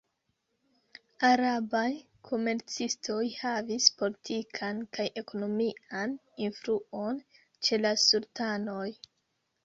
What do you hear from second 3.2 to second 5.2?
havis politikan kaj